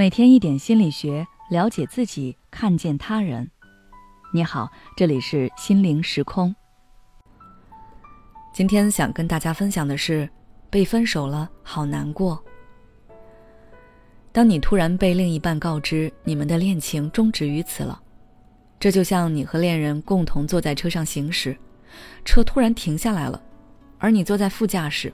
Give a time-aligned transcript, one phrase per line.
[0.00, 3.50] 每天一点心理学，了解自己，看见他人。
[4.32, 4.66] 你好，
[4.96, 6.56] 这里是心灵时空。
[8.50, 10.26] 今天想跟大家分享的是，
[10.70, 12.42] 被分手了，好难过。
[14.32, 18.00] 当你突然被另一半告知你们的恋情终止于此了，
[18.78, 21.54] 这就像你和恋人共同坐在车上行驶，
[22.24, 23.38] 车突然停下来了，
[23.98, 25.12] 而你坐在副驾驶，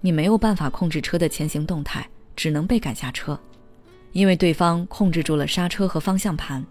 [0.00, 3.38] 你没有办法控制车的前行动态，只能被赶下车。
[4.14, 6.64] 因为对方控制住了刹车和方向盘。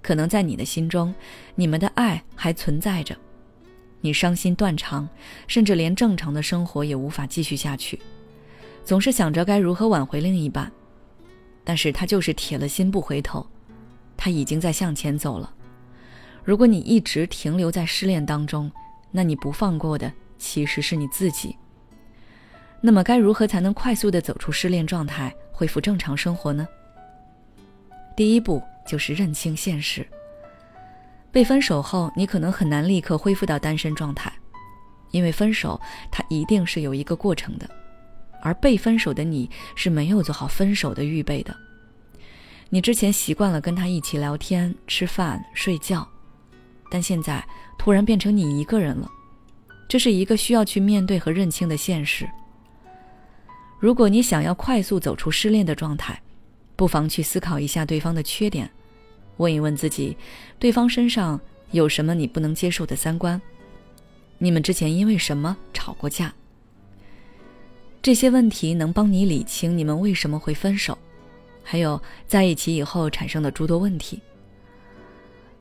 [0.00, 1.12] 可能在你的心中，
[1.56, 3.14] 你们的爱还存在着，
[4.00, 5.06] 你伤心断肠，
[5.46, 8.00] 甚至连正常的生活也无法继续下去，
[8.84, 10.70] 总是想着该如何挽回另一半，
[11.64, 13.44] 但是他就是铁了心不回头，
[14.16, 15.52] 他已经在向前走了。
[16.44, 18.70] 如果你一直停留在失恋当中，
[19.10, 21.56] 那你不放过的其实是你自己。
[22.80, 25.34] 那么该如何才能快速的走出失恋状态？
[25.60, 26.66] 恢复正常生活呢？
[28.16, 30.06] 第一步就是认清现实。
[31.30, 34.32] 被分手后，你可能很难立刻恢复到单身状态，
[35.10, 35.78] 因为分手
[36.10, 37.68] 它一定是有一个过程的，
[38.40, 41.54] 而被分手的你是没有做好分手的预备的。
[42.70, 46.08] 你之前习惯了跟他一起聊天、吃饭、睡觉，
[46.90, 47.44] 但现在
[47.78, 49.06] 突然变成你一个人了，
[49.86, 52.26] 这是一个需要去面对和认清的现实。
[53.80, 56.20] 如果你想要快速走出失恋的状态，
[56.76, 58.70] 不妨去思考一下对方的缺点，
[59.38, 60.14] 问一问自己，
[60.58, 63.40] 对方身上有什么你不能接受的三观？
[64.36, 66.30] 你们之前因为什么吵过架？
[68.02, 70.96] 这些问题能帮你理清你们为什么会分手，
[71.62, 74.20] 还有在一起以后产生的诸多问题。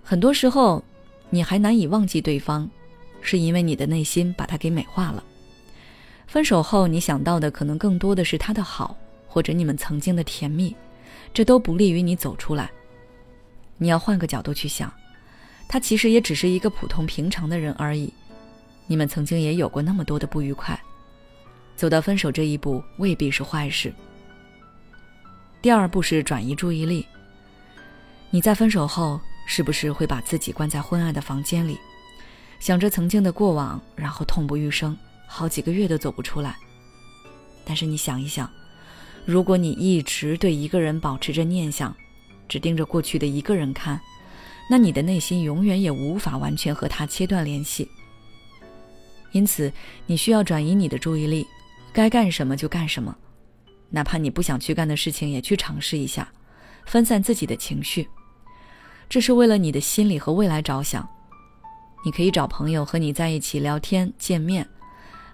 [0.03, 0.84] 很多时候，
[1.30, 2.70] 你还难以忘记对方，
[3.22, 5.23] 是因为你的内心把他给美化了。
[6.30, 8.95] 分手后，你想到的可能更多的是他的好，
[9.27, 10.75] 或者你们曾经的甜蜜，
[11.33, 12.69] 这都不利于你走出来。
[13.80, 14.94] 你要换个角度去想，
[15.67, 18.13] 他其实也只是一个普通平常的人而已。
[18.85, 20.79] 你们曾经也有过那么多的不愉快，
[21.75, 23.91] 走到分手这一步未必是坏事。
[25.63, 27.03] 第二步是转移注意力。
[28.29, 31.79] 你在分手后，是不是会把自己关在昏暗的房间里，
[32.59, 34.96] 想着曾经的过往，然后痛不欲生？
[35.31, 36.57] 好几个月都走不出来。
[37.63, 38.50] 但是你想一想，
[39.25, 41.95] 如果你一直对一个人保持着念想，
[42.47, 44.01] 只盯着过去的一个人看，
[44.69, 47.88] 那你的内心永远也无法完全和他切断联系。
[49.31, 49.72] 因此，
[50.07, 51.46] 你需要转移你的注意力，
[51.94, 53.16] 该干什么就干什么，
[53.91, 56.28] 哪怕你不想去干的事情也去尝试一下，
[56.88, 58.07] 分散自己的情绪。
[59.07, 61.07] 这是为了你的心理和未来着想。
[62.03, 64.67] 你可以找朋友和你在一起聊天、见面。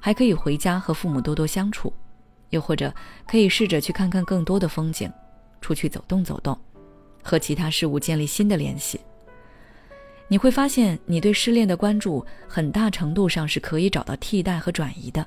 [0.05, 1.91] 还可以回家和父母多多相处，
[2.51, 2.93] 又或者
[3.25, 5.11] 可以试着去看看更多的风景，
[5.61, 6.55] 出去走动走动，
[7.23, 8.99] 和其他事物建立新的联系。
[10.27, 15.25] 你会发现，你对失恋的关注很大程度上是可以找到替代和转移的。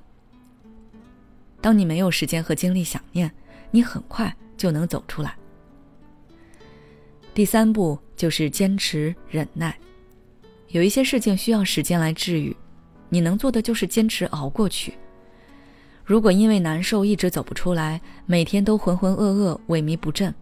[1.61, 3.29] 当你没有时间和精力想念，
[3.73, 5.35] 你很快就能走出来。
[7.35, 9.77] 第三步就是坚持忍耐，
[10.69, 12.57] 有一些事情需要时间来治愈。
[13.09, 14.95] 你能做的就是坚持熬过去。
[16.05, 20.35] 如果因为难受一直走不出来，每天都浑浑噩噩、萎靡不振，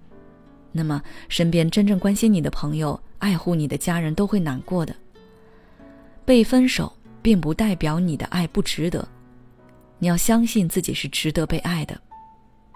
[0.71, 4.94] 那么身边真正关心你的朋友、爱护你的家人都会难过的。
[6.25, 9.06] 被分手并不代表你的爱不值得，
[9.99, 12.00] 你要相信自己是值得被爱的，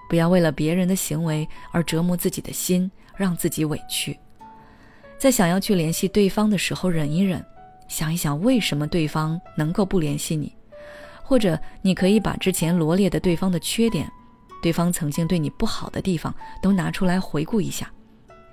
[0.08, 4.18] 不要为了别人的行为而折磨自己的心，让自己委屈。
[5.16, 7.44] 在想要去联系对方的时候，忍一忍。
[7.90, 10.54] 想一想，为什么对方能够不联系你？
[11.24, 14.08] 或者你可以把之前罗列的对方的缺点，
[14.62, 17.90] 对方曾经对你不好的地方都拿出来回顾一下，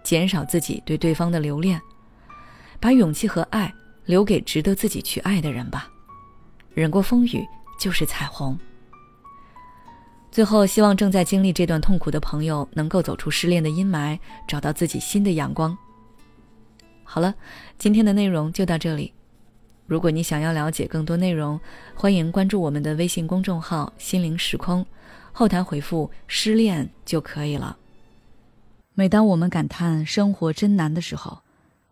[0.03, 1.79] 减少自己对对方的留恋，
[2.79, 3.71] 把勇气和爱
[4.05, 5.87] 留给值得自己去爱的人吧。
[6.73, 7.45] 忍过风雨
[7.79, 8.57] 就是彩虹。
[10.31, 15.77] 最后，希望正在经历这段痛苦的朋友能够走出失恋的阴霾，找到自己新的阳光。
[17.03, 17.33] 好了，
[17.77, 19.13] 今天的内容就到这里。
[19.87, 21.57] 如果你想要了解更多内容，
[21.95, 24.85] 欢迎关注我们的微信公众号“心灵时空”，
[25.31, 27.77] 后台回复“失恋”就可以了。
[28.93, 31.41] 每当我们感叹生活真难的时候，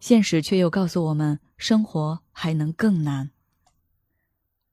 [0.02, 3.32] 现实却又告诉我们，生活还能更难。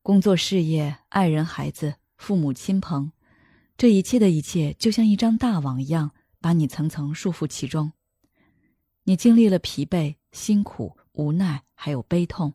[0.03, 3.13] 工作、事业、爱人、孩子、父母亲朋，
[3.77, 6.11] 这一切的一切，就像一张大网一样，
[6.41, 7.93] 把你层层束缚其中。
[9.05, 12.55] 你经历了疲惫、辛苦、无奈，还有悲痛。